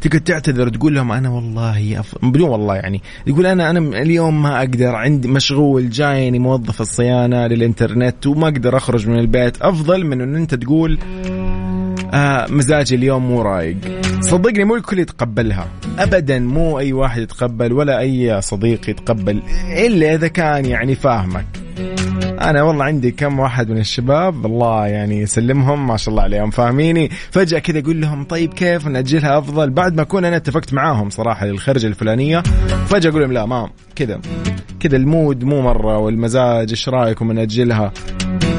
تقدر 0.01 0.19
تعتذر 0.19 0.69
تقول 0.69 0.95
لهم 0.95 1.13
أنا 1.13 1.31
والله 1.31 2.01
أفضل 2.01 2.31
بدون 2.31 2.49
والله 2.49 2.75
يعني. 2.75 3.03
يقول 3.27 3.47
أنا 3.47 3.71
أنا 3.71 3.79
اليوم 3.79 4.43
ما 4.43 4.59
أقدر 4.59 4.95
عندي 4.95 5.29
مشغول 5.29 5.91
جايني 5.91 6.39
موظف 6.39 6.81
الصيانة 6.81 7.47
للإنترنت 7.47 8.27
وما 8.27 8.49
أقدر 8.49 8.77
أخرج 8.77 9.09
من 9.09 9.19
البيت. 9.19 9.63
أفضل 9.63 10.07
من 10.07 10.21
إن 10.21 10.37
أنت 10.37 10.55
تقول 10.55 10.99
آه 12.15 12.47
مزاجي 12.51 12.95
اليوم 12.95 13.29
مو 13.29 13.43
رايق. 13.43 13.77
صدقني 14.21 14.65
مو 14.65 14.77
الكل 14.77 14.99
يتقبلها. 14.99 15.67
ابدا 15.99 16.39
مو 16.39 16.79
أي 16.79 16.93
واحد 16.93 17.23
يتقبل 17.23 17.73
ولا 17.73 17.99
أي 18.01 18.41
صديق 18.41 18.91
يتقبل 18.91 19.43
إلا 19.87 20.15
إذا 20.15 20.29
كان 20.29 20.65
يعني 20.65 20.95
فاهمك. 20.95 21.47
أنا 22.41 22.63
والله 22.63 22.85
عندي 22.85 23.11
كم 23.11 23.39
واحد 23.39 23.71
من 23.71 23.79
الشباب 23.79 24.47
الله 24.47 24.87
يعني 24.87 25.21
يسلمهم 25.21 25.87
ما 25.87 25.97
شاء 25.97 26.11
الله 26.11 26.23
عليهم 26.23 26.51
فاهميني؟ 26.51 27.09
فجأة 27.31 27.59
كذا 27.59 27.79
أقول 27.79 28.01
لهم 28.01 28.25
طيب 28.25 28.55
كيف؟ 28.55 28.87
نأجلها 28.87 29.39
أفضل. 29.39 29.71
بعد 29.71 29.97
ما 29.97 30.03
أكون 30.03 30.25
أنا 30.25 30.37
اتفقت 30.37 30.75
معاهم 30.75 31.11
صراحة 31.11 31.47
للخرجة 31.47 31.87
الفلانية 31.87 32.43
فجأة 32.87 33.11
أقول 33.11 33.23
لهم 33.23 33.33
لا 33.33 33.47
ما 33.47 33.71
كذا 33.97 34.21
كذا 34.81 34.97
المود 34.97 35.45
مو 35.45 35.63
مرة 35.63 35.99
والمزاج 35.99 36.71
إيش 36.71 36.89
رأيكم 36.89 37.33
نأجلها؟ 37.33 37.93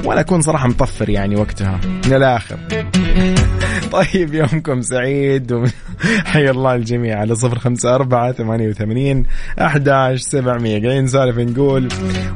وأنا 0.05 0.21
أكون 0.21 0.41
صراحة 0.41 0.67
مطفر 0.67 1.09
يعني 1.09 1.35
وقتها 1.35 1.79
من 2.05 2.13
الآخر. 2.13 2.57
طيب 3.91 4.33
يومكم 4.33 4.81
سعيد. 4.81 5.71
حي 6.31 6.49
الله 6.49 6.75
الجميع 6.75 7.19
على 7.19 7.35
صفر 7.35 7.59
خمسة 7.59 7.95
أربعة 7.95 8.31
ثمانية 8.31 8.69
وثمانين 8.69 9.25
أحداش 9.61 10.21
سبعمية. 10.21 10.81
قاعدين 10.81 11.03
نسولف 11.03 11.37
نقول 11.37 11.87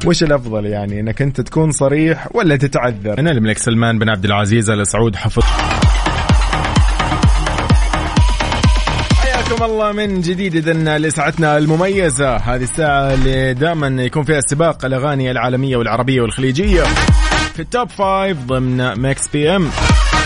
وش 0.06 0.22
الأفضل 0.22 0.66
يعني 0.66 1.00
أنك 1.00 1.22
أنت 1.22 1.40
تكون 1.40 1.70
صريح 1.70 2.28
ولا 2.34 2.56
تتعذر؟ 2.56 3.18
أنا 3.18 3.30
الملك 3.30 3.58
سلمان 3.58 3.98
بن 3.98 4.08
عبد 4.08 4.24
العزيز 4.24 4.70
آل 4.70 4.86
سعود 4.86 5.16
حفظ. 5.16 5.42
حياكم 9.16 9.64
الله 9.64 9.92
من 9.92 10.20
جديد 10.20 10.54
اذا 10.56 10.98
لساعتنا 10.98 11.58
المميزة. 11.58 12.36
هذه 12.36 12.62
الساعة 12.62 13.14
اللي 13.14 13.54
دائما 13.54 14.02
يكون 14.02 14.22
فيها 14.22 14.40
سباق 14.40 14.84
الأغاني 14.84 15.30
العالمية 15.30 15.76
والعربية 15.76 16.20
والخليجية. 16.20 16.82
في 17.54 17.60
ال 17.60 17.67
Top 17.67 17.88
Five 17.88 18.38
ضمن 18.38 18.92
Mix 18.92 19.28
PM 19.28 19.70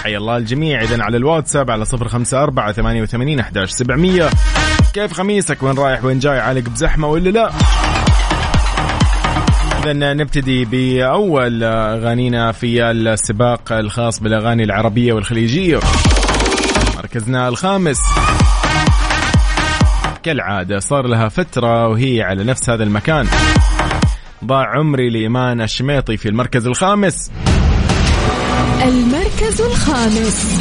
حيا 0.03 0.19
الله 0.19 0.37
الجميع. 0.37 0.83
إذا 0.83 1.03
على 1.03 1.17
الواتساب 1.17 1.71
على 1.71 1.85
صفر 1.85 2.09
خمسة 2.09 2.43
أربعة 2.43 2.73
ثمانية 2.73 3.03
وثمانين 3.03 3.41
أحداش 3.41 3.71
سبعمية. 3.71 4.31
كيف 4.95 5.13
خميسك؟ 5.13 5.63
وين 5.63 5.79
رايح؟ 5.79 6.05
وين 6.05 6.19
جاي؟ 6.19 6.41
عالق 6.41 6.69
بزحمة 6.69 7.09
ولا 7.09 7.31
لا؟ 7.31 7.51
إذا 9.83 9.93
نبتدي 9.93 10.65
بأول 10.65 11.65
أغانينا 11.65 12.53
في 12.53 12.91
السباق 12.91 13.73
الخاص 13.73 14.21
بالأغاني 14.21 14.65
العربية 14.65 15.13
والخليجية. 15.13 15.81
مركزنا 16.97 17.49
الخامس. 17.49 18.01
كالعادة 20.23 20.79
صار 20.79 21.07
لها 21.07 21.29
فترة 21.29 21.89
وهي 21.89 22.23
على 22.23 22.45
نفس 22.45 22.71
هذا 22.71 22.85
المكان. 22.85 23.29
ضاع 24.45 24.79
عمري 24.79 25.11
لإيمان 25.11 25.61
الشميطي 25.61 26.17
في 26.17 26.29
المركز 26.29 26.67
الخامس. 26.67 27.31
المركز 28.83 29.61
الخامس. 29.61 30.59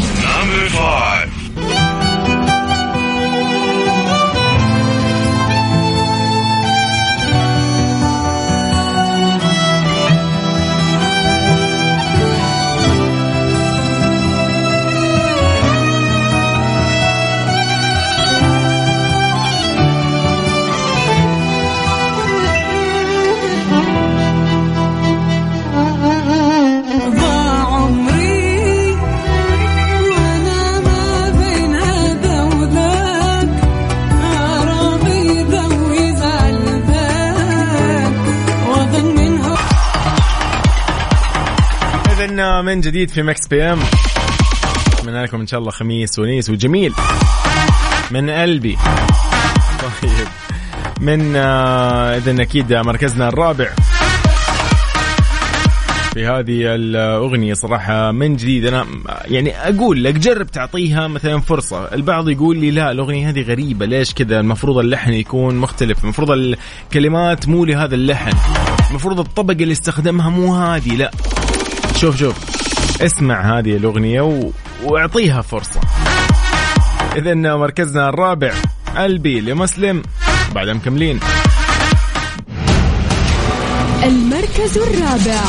من 42.68 42.82
جديد 42.82 43.10
في 43.10 43.24
Mix 43.24 43.48
PM. 43.48 43.80
أتمنى 44.94 45.24
لكم 45.24 45.40
إن 45.40 45.48
شاء 45.48 45.60
الله 45.60 45.72
خميس 45.72 46.20
ونيس 46.20 46.50
وجميل. 46.50 46.94
من 48.12 48.30
قلبي. 48.30 48.78
طيب. 49.82 50.28
من 51.02 51.36
آه، 51.36 52.18
إذا 52.18 52.42
أكيد 52.42 52.74
مركزنا 52.74 53.28
الرابع. 53.28 53.70
في 56.14 56.26
هذه 56.26 56.76
الأغنية 56.76 57.54
صراحة 57.54 58.12
من 58.12 58.36
جديد. 58.36 58.66
أنا 58.66 58.86
يعني 59.26 59.58
أقول 59.58 60.04
لك 60.04 60.14
جرب 60.14 60.48
تعطيها 60.48 61.08
مثلا 61.08 61.40
فرصة. 61.40 61.86
البعض 61.94 62.30
يقول 62.30 62.58
لي 62.58 62.72
لا 62.72 62.92
الأغنية 62.92 63.30
هذه 63.30 63.42
غريبة. 63.42 63.86
ليش 63.86 64.14
كذا؟ 64.14 64.40
المفروض 64.40 64.78
اللحن 64.78 65.14
يكون 65.14 65.56
مختلف. 65.56 66.04
المفروض 66.04 66.32
الكلمات 66.32 67.48
مو 67.48 67.66
لهذا 67.66 67.96
اللحن. 67.96 68.32
المفروض 68.90 69.20
الطبقة 69.20 69.64
اللي 69.64 69.72
استخدمها 69.72 70.30
مو 70.30 70.56
هذه. 70.56 70.96
لا. 70.96 71.12
شوف 71.98 72.18
شوف. 72.18 72.36
اسمع 73.02 73.58
هذه 73.58 73.78
الأغنية 73.78 74.22
و... 74.22 74.52
واعطيها 74.84 75.42
فرصة. 75.42 75.80
إذا 77.16 77.34
مركزنا 77.34 78.10
الرابع 78.10 78.54
قلبي 78.98 79.42
لمسلم 79.42 80.04
بعدها 80.56 80.74
مكملين. 80.74 81.20
المركز 84.04 84.78
الرابع. 84.78 85.42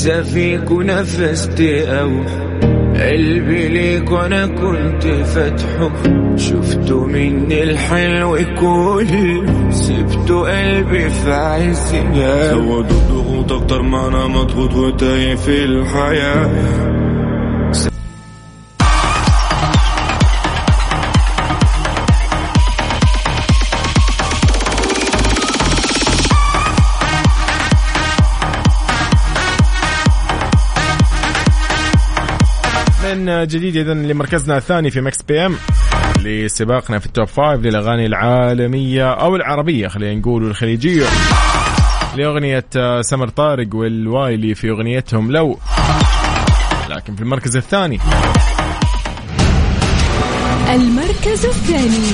لسه 0.00 0.22
فيك 0.22 0.72
نفست 0.72 1.60
أو 1.60 2.10
قلبي 2.94 3.68
ليك 3.68 4.10
وأنا 4.10 4.46
كنت 4.46 5.04
فاتحه 5.04 5.90
شفته 6.36 7.04
مني 7.04 7.62
الحلو 7.62 8.38
كله 8.60 9.70
سبته 9.70 10.40
قلبي 10.40 11.10
في 11.10 11.32
عز 11.32 11.94
زودوا 12.14 12.80
الضغوط 12.80 13.52
أكتر 13.52 13.82
ما 13.82 14.08
أنا 14.08 14.26
مضغوط 14.26 14.74
وتايه 14.74 15.34
في 15.34 15.64
الحياة. 15.64 17.09
من 33.14 33.46
جديد 33.46 33.76
اذا 33.76 33.94
لمركزنا 33.94 34.56
الثاني 34.56 34.90
في 34.90 35.00
Mix 35.00 35.22
PM 35.22 35.56
لسباقنا 36.24 36.98
في 36.98 37.06
ال 37.06 37.11
Top 37.11 37.26
Five 37.26 37.60
للأغاني 37.60 38.06
العالمية 38.06 39.12
أو 39.12 39.36
العربية 39.36 39.88
خلينا 39.88 40.20
نقول 40.20 40.44
والخليجية. 40.44 41.06
لأغنية 42.16 42.64
سمر 43.00 43.28
طارق 43.28 43.74
والوايلي 43.74 44.54
في 44.54 44.70
أغنيتهم 44.70 45.32
لو. 45.32 45.58
لكن 46.88 47.16
في 47.16 47.22
المركز 47.22 47.56
الثاني. 47.56 47.98
المركز 50.74 51.46
الثاني. 51.46 52.10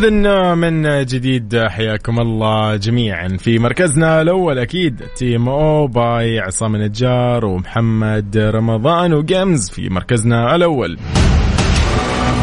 إذن 0.00 0.58
من 0.58 1.04
جديد 1.04 1.66
حياكم 1.68 2.20
الله 2.20 2.76
جميعا. 2.76 3.28
في 3.28 3.58
مركزنا 3.58 4.22
الأول 4.22 4.58
أكيد 4.58 5.02
تيم 5.16 5.48
أو 5.48 5.86
by 5.86 6.40
عصام 6.40 6.74
النجار 6.74 7.44
ومحمد 7.44 8.36
رمضان 8.36 9.12
وجيمز 9.12 9.70
في 9.70 9.88
مركزنا 9.88 10.56
الأول. 10.56 10.98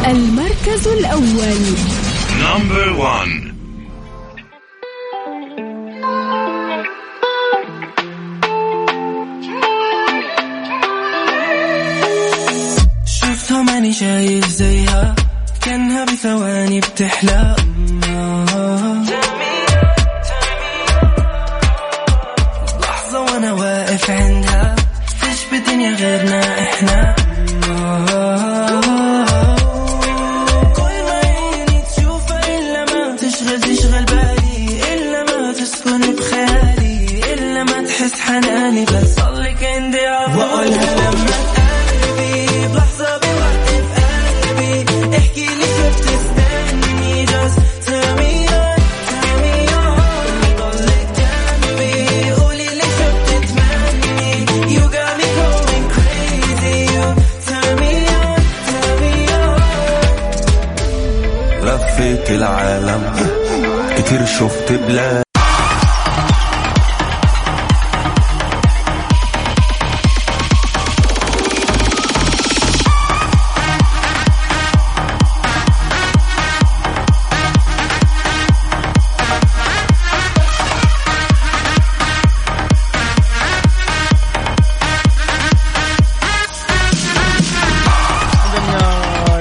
المركز 0.06 0.88
الأول. 0.88 1.60
Number 2.42 2.86
one. 3.00 3.48
شفتها 13.06 13.62
ماني 13.62 13.92
شايف 13.92 14.46
زيها. 14.46 15.27
كانها 15.68 16.04
بثواني 16.04 16.80
بتحلى 16.80 17.56
لحظة 22.80 23.20
وأنا 23.20 23.52
واقف 23.52 24.10
عندها. 24.10 24.76
فيش 25.20 25.38
بدنيا 25.52 25.90
غيرنا 25.90 26.62
إحنا. 26.62 27.27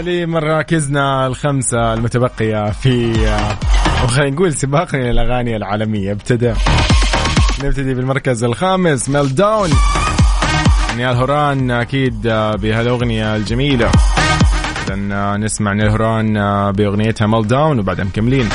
لمراكزنا 0.08 1.28
الخمسة 1.28 1.93
المتبقية 1.93 2.72
في 2.72 3.13
وخلينا 4.04 4.36
نقول 4.36 4.54
سباقنا 4.54 5.10
الأغاني 5.10 5.56
العالمية. 5.56 6.12
ابتدى 6.12 6.54
نبتدي 7.63 7.93
بالمركز 7.93 8.43
الخامس 8.43 9.10
Meltdown 9.10 9.70
نيال 10.98 11.15
هوران 11.15 11.72
أكيد 11.72 12.22
بهالأغنية 12.62 13.36
الجميلة. 13.36 13.91
إذن 14.88 15.39
نسمع 15.43 15.74
نيال 15.74 15.89
هوران 15.89 16.34
بأغنيتها 16.72 17.28
Meltdown 17.28 17.80
وبعدها 17.80 18.06
مكملين. 18.06 18.50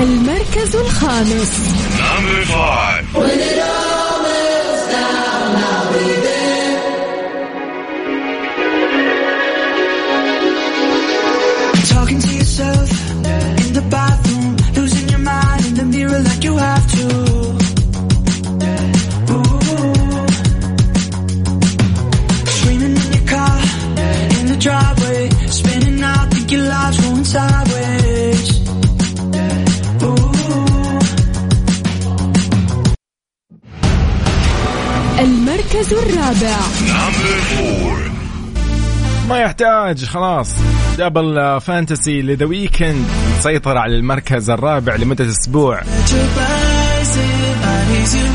المركز 0.00 0.76
الخامس. 0.76 1.79
المركز 35.20 35.92
الرابع 35.92 36.56
Number 36.86 37.40
four. 37.56 38.10
ما 39.28 39.38
يحتاج 39.38 40.04
خلاص 40.04 40.48
Double 40.98 41.60
Fantasy 41.60 42.22
ل 42.22 42.28
The 42.28 42.46
Weeknd 42.46 43.04
مسيطر 43.38 43.78
على 43.78 43.96
المركز 43.96 44.50
الرابع 44.50 44.96
لمدة 44.96 45.28
أسبوع 45.28 45.80
Surprising, 45.80 47.40
bodies 47.62 48.30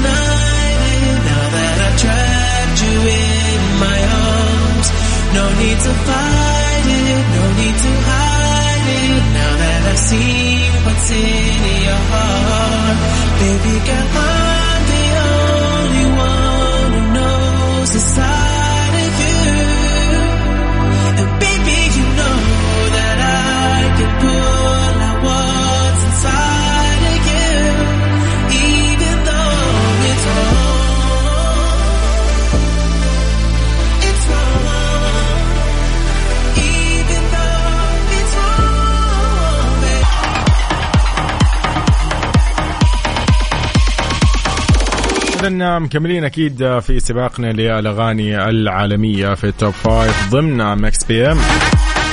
إذا 45.40 45.80
مكملين 45.80 46.26
أكيد 46.26 46.80
في 46.80 47.00
سباقنا 47.00 47.48
للأغاني 47.52 48.50
العالمية 48.50 49.34
في 49.34 49.44
ال 49.44 49.51
Top 49.51 49.74
Five 49.74 50.30
ضمن 50.32 50.82
Mix 50.82 51.04
PM 51.04 51.38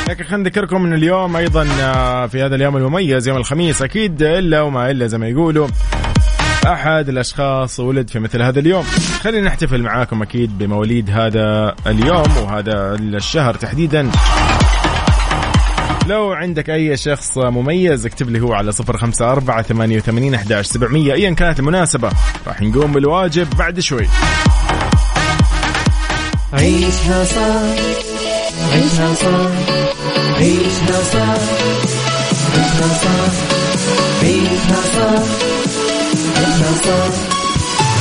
لكن 0.09 0.25
خلينا 0.25 0.43
نذكركم 0.43 0.87
إن 0.87 0.93
اليوم 0.93 1.37
أيضا 1.37 1.65
في 2.27 2.43
هذا 2.43 2.55
اليوم 2.55 2.77
المميز 2.77 3.29
يوم 3.29 3.37
الخميس 3.37 3.83
أكيد 3.83 4.23
إلا 4.23 4.61
وما 4.61 4.91
إلا 4.91 5.07
زي 5.07 5.19
ما 5.19 5.29
يقولوا 5.29 5.69
أحد 6.67 7.09
الأشخاص 7.09 7.81
ولد 7.81 8.11
في 8.11 8.19
مثل 8.19 8.43
هذا 8.43 8.61
اليوم. 8.61 8.85
خلينا 9.23 9.47
نحتفل 9.47 9.83
معاكم 9.83 10.23
أكيد 10.23 10.59
بمواليد 10.59 11.11
هذا 11.11 11.75
اليوم 11.87 12.37
وهذا 12.37 12.95
الشهر 12.95 13.55
تحديدا. 13.55 14.11
لو 16.07 16.33
عندك 16.33 16.71
أي 16.71 16.97
شخص 16.97 17.39
مميز 17.39 18.07
اكتب 18.07 18.31
لي 18.31 18.41
هو 18.41 18.53
على 18.53 18.73
صفر 18.73 18.97
خمسة 18.97 19.33
أربعة 19.33 19.63
ثمانية 19.63 19.97
وثمانين 19.97 20.35
أحداش 20.35 20.67
سبعمية 20.67 21.13
أيا 21.13 21.31
كانت 21.31 21.59
المناسبة. 21.59 22.11
راح 22.47 22.63
نقوم 22.63 22.93
بالواجب 22.93 23.47
بعد 23.59 23.81
شوي. 23.81 24.09
عيشها 26.53 27.25
صح. 27.25 27.63
عيشها 28.73 29.15
صح. 29.15 29.51
عيشها 30.37 31.03
صح. 31.03 31.39
عيشها 32.53 32.89
صح. 33.03 33.33
عيشها 34.23 34.83
صح. 34.95 35.23
عيشها 36.37 36.73
صح. 36.85 37.15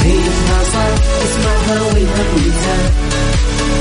عيشها 0.04 0.64
صح. 0.64 1.22
اسمعها 1.24 1.82
والهم 1.82 2.38
ينزاح 2.38 3.31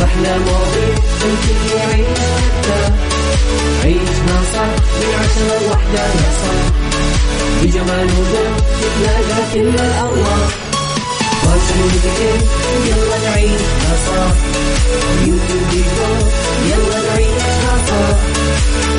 أحلى 0.04 0.38
مواضيع 0.38 0.94
الكل 1.24 1.76
يعيش 1.76 2.18
ترتاح 2.62 2.92
عيشها 3.84 4.38
صح 4.54 4.72
من 5.00 5.14
عشرة 5.20 5.66
لوحدة 5.68 6.02
يا 6.02 6.30
صاح 6.40 6.72
بجمال 7.62 8.06
وذوق 8.06 8.56
تتلاقى 8.80 9.42
كل 9.52 9.68
الأرواح 9.84 10.50
وشوفك 11.44 12.20
يلا 12.86 13.18
نعيشها 13.30 13.94
صح 14.06 14.34
يوتيوب 15.20 15.68
ديكور 15.70 16.30
يلا 16.70 16.98
نعيشها 17.08 17.74
صح 17.88 18.16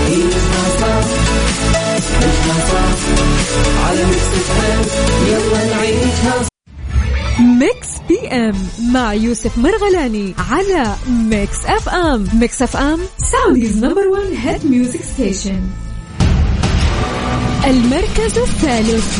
عيشها 0.05 0.63
صح 0.81 1.07
عيشها 2.21 2.65
صح 2.71 2.97
على 3.87 4.03
Mix 4.05 4.51
يلا 5.27 5.75
نعيشها 5.75 6.50
Mix 7.41 7.87
PM 8.09 8.53
مع 8.93 9.13
يوسف 9.13 9.57
مرغلاني 9.57 10.33
على 10.51 10.95
Mix 11.09 11.65
FM 11.65 12.27
Mix 12.33 12.61
FM 12.61 12.99
Saudi's 13.17 13.85
number 13.85 14.07
1 14.07 14.23
hit 14.43 14.65
music 14.71 15.01
station 15.01 15.59
المركز 17.67 18.37
الثالث. 18.37 19.19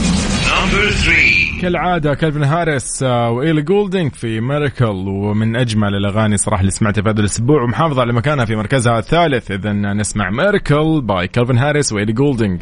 كالعادة 1.61 2.13
كالفن 2.13 2.43
هاريس 2.43 3.03
آه، 3.03 3.29
وإيلي 3.29 3.61
جولدينج 3.61 4.11
في 4.13 4.41
Miracle 4.41 5.07
ومن 5.07 5.55
أجمل 5.55 5.95
الأغاني 5.95 6.37
صراحة 6.37 6.61
اللي 6.61 6.71
سمعتها 6.71 7.01
في 7.01 7.09
هذا 7.09 7.19
الأسبوع 7.19 7.63
ومحافظة 7.63 8.01
على 8.01 8.13
مكانها 8.13 8.45
في 8.45 8.55
مركزها 8.55 8.99
الثالث. 8.99 9.51
إذا 9.51 9.73
نسمع 9.73 10.29
Miracle 10.29 11.01
by 11.01 11.27
كالفن 11.27 11.57
هاريس 11.57 11.93
وإيلي 11.93 12.13
جولدينج. 12.13 12.61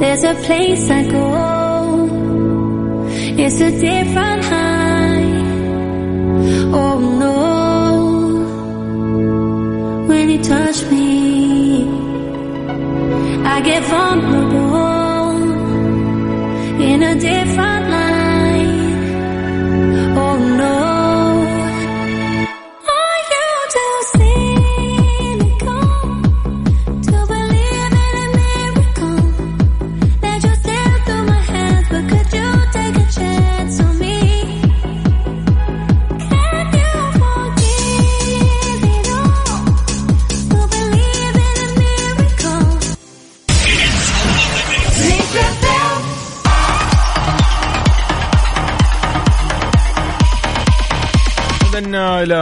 There's 0.00 0.24
a 0.24 0.34
place 0.34 0.90
I 0.90 1.02
go. 1.12 1.63
It's 3.36 3.60
a 3.60 3.70
different 3.70 4.44
high. 4.44 5.24
Oh 6.72 6.98
no. 7.22 7.34
When 10.08 10.30
you 10.30 10.40
touch 10.42 10.84
me, 10.90 11.88
I 13.44 13.60
get 13.60 13.82
vulnerable 13.84 15.42
in 16.80 17.02
a 17.02 17.14
different 17.18 17.90
light. 17.90 17.93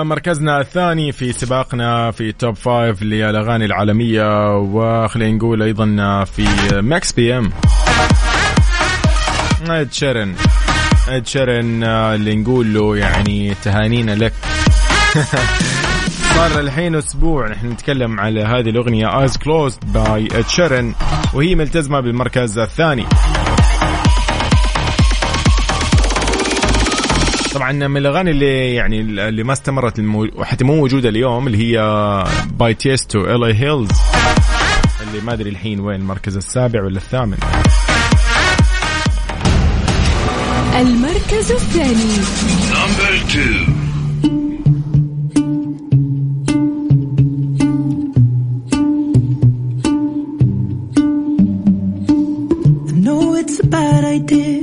مركزنا 0.05 0.61
الثاني 0.61 1.13
في 1.13 1.33
سباقنا 1.33 2.11
في 2.11 2.33
Top 2.33 2.57
Five 2.57 3.03
للأغاني 3.03 3.65
العالمية 3.65 4.57
وخلينا 4.59 5.37
نقول 5.37 5.63
أيضا 5.63 6.25
في 6.25 6.47
Mix 6.83 7.13
PM. 7.13 7.53
إد 9.69 9.93
شيرن 9.93 10.35
إد 11.09 11.27
شيرن 11.27 11.85
اللي 11.85 12.37
نقول 12.37 12.75
له 12.75 12.97
يعني 12.97 13.55
تهانينا 13.65 14.13
لك. 14.13 14.33
صار 16.37 16.61
الحين 16.61 16.95
أسبوع 16.95 17.49
نحن 17.49 17.67
نتكلم 17.67 18.21
على 18.21 18.43
هذه 18.43 18.69
الأغنية 18.69 19.21
Eyes 19.21 19.37
Closed 19.37 19.93
by 19.93 20.29
اد 20.33 20.49
شيرن 20.49 20.95
وهي 21.35 21.55
ملتزمة 21.55 22.01
بالمركز 22.01 22.59
الثاني. 22.59 23.05
طبعا 27.55 27.73
من 27.73 27.97
الأغاني 27.97 28.31
اللي 28.31 28.75
يعني 28.75 29.01
اللي 29.01 29.43
ما 29.43 29.53
استمرت 29.53 29.99
المو... 29.99 30.29
وحتى 30.37 30.65
مو 30.65 30.77
موجودة 30.77 31.09
اليوم 31.09 31.47
اللي 31.47 31.59
هي 31.59 31.79
باي 32.59 32.75
تيستو 32.75 33.25
ال 33.25 33.45
اي 33.45 33.55
هيلز 33.55 33.91
اللي 35.03 35.21
ما 35.27 35.33
أدري 35.33 35.51
الحين 35.51 35.81
وين 35.81 36.01
المركز 36.01 36.37
السابع 36.37 36.83
ولا 36.85 36.97
الثامن. 36.97 37.37
المركز 40.81 41.53
الثاني. 41.53 42.13
I 52.89 53.05
know 53.05 53.35
it's 53.35 53.61
a 53.61 53.67
bad 53.67 54.05
idea, 54.05 54.61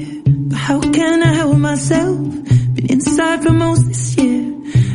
but 0.49 0.57
how 0.57 0.79
can 0.97 1.23
I 1.23 1.33
help 1.33 1.57
myself? 1.57 2.18
Inside 2.99 3.43
for 3.43 3.53
most 3.53 3.87
this 3.87 4.17
year, 4.17 4.41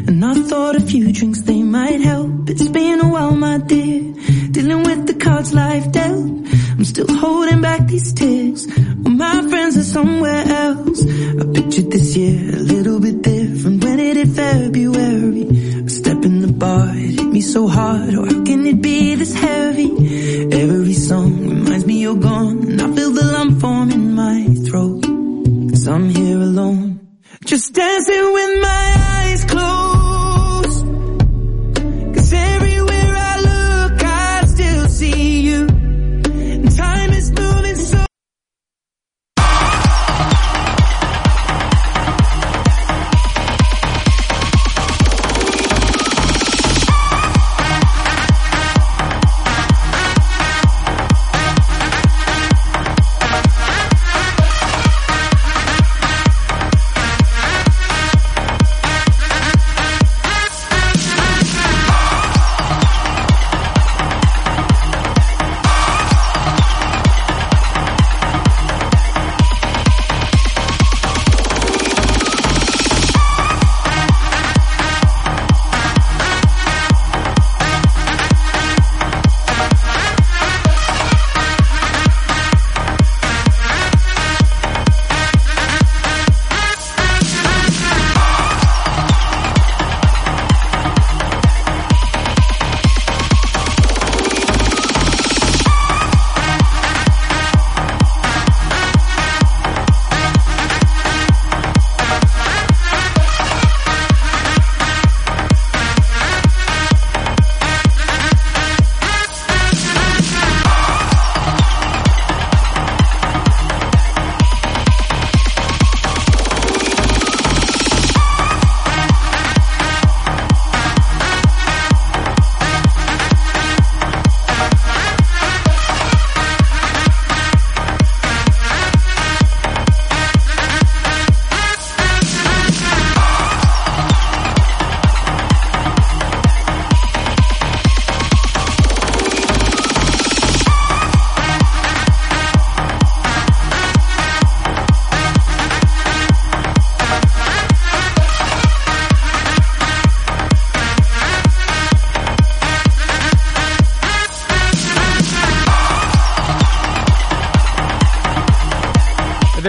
and 0.07 0.23
I 0.23 0.35
thought 0.35 0.77
a 0.77 0.81
few 0.81 1.11
drinks 1.11 1.41
they 1.41 1.63
might 1.63 2.03
help. 2.03 2.51
It's 2.51 2.69
been 2.69 3.01
a 3.01 3.09
while, 3.09 3.35
my 3.35 3.57
dear, 3.57 4.13
dealing 4.51 4.83
with 4.83 5.07
the 5.07 5.15
cards 5.15 5.55
life 5.55 5.91
dealt. 5.91 6.27
I'm 6.77 6.85
still 6.85 7.11
holding 7.17 7.63
back 7.63 7.87
these 7.87 8.13
tears. 8.13 8.67
Well, 8.77 9.15
my 9.15 9.49
friends 9.49 9.79
are 9.79 9.85
somewhere 9.85 10.45
else. 10.47 11.01
I 11.03 11.45
pictured 11.55 11.91
this 11.91 12.15
year 12.15 12.57
a 12.57 12.61
little 12.75 13.01
bit 13.01 13.23
different 13.23 13.83
when 13.83 13.99
it 13.99 14.17
hit 14.19 14.29
February. 14.29 15.45
A 15.87 15.89
step 15.89 16.27
in 16.27 16.41
the 16.41 16.53
bar, 16.53 16.91
it 16.91 17.19
hit 17.19 17.27
me 17.27 17.41
so 17.41 17.67
hard. 17.67 18.13
Or 18.13 18.27
how 18.27 18.45
can 18.45 18.67
it 18.67 18.83
be 18.83 19.15
this 19.15 19.33
heavy? 19.33 19.89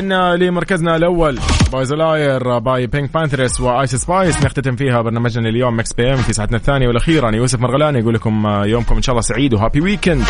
اذن 0.05 0.35
لمركزنا 0.35 0.95
الأول 0.95 1.39
Boy's 1.71 1.93
a 1.93 2.07
liar 2.07 2.60
by 2.60 2.88
بينك 2.87 3.13
بانثرس 3.13 3.61
وايس 3.61 3.95
سبايس 3.95 4.45
نختتم 4.45 4.75
فيها 4.75 5.01
برنامجنا 5.01 5.49
اليوم 5.49 5.77
Mix 5.77 5.93
PM 5.93 6.17
في 6.17 6.33
ساعتنا 6.33 6.57
الثانية 6.57 6.87
والأخيرة 6.87 7.35
يوسف 7.35 7.59
مرغلاني 7.59 7.99
يقول 7.99 8.13
لكم 8.13 8.45
آه، 8.45 8.65
يومكم 8.65 8.95
إن 8.95 9.01
شاء 9.01 9.13
الله 9.13 9.21
سعيد 9.21 9.53
و 9.53 9.58
happy 9.58 9.81
weekend 9.81 10.23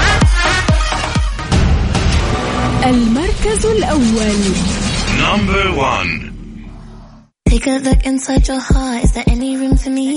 المركز 2.85 3.65
الأول 3.65 4.35
Number 5.25 5.65
one. 5.93 6.11
Take 7.49 7.67
a 7.67 7.77
look 7.87 8.05
inside 8.05 8.47
your 8.49 8.59
heart. 8.59 9.03
Is 9.05 9.13
there 9.13 9.23
any 9.27 9.55
room 9.59 9.75
for 9.77 9.89
me? 9.89 10.09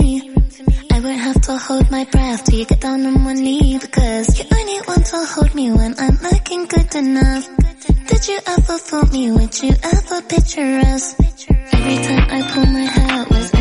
I 0.95 1.01
won't 1.05 1.21
have 1.29 1.41
to 1.49 1.57
hold 1.67 1.87
my 1.91 2.05
breath 2.13 2.45
till 2.45 2.59
you 2.59 2.67
get 2.67 2.81
down 2.81 3.07
on 3.07 3.25
one 3.25 3.41
knee 3.47 3.79
because 3.79 4.27
you 4.39 4.45
only 4.59 4.79
want 4.89 5.05
to 5.13 5.19
hold 5.33 5.55
me 5.55 5.67
when 5.71 5.95
I'm 6.05 6.17
looking 6.29 6.63
good 6.75 6.93
enough. 6.97 7.45
Did 7.89 8.29
you 8.29 8.39
ever 8.47 8.79
fool 8.79 9.07
me? 9.07 9.31
Would 9.31 9.63
you 9.63 9.73
ever 9.83 10.23
picture 10.23 10.81
us? 10.81 11.15
Every 11.19 11.97
time 12.05 12.27
I 12.31 12.43
pull 12.53 12.67
my 12.67 12.81
hair, 12.81 13.27
was 13.31 13.58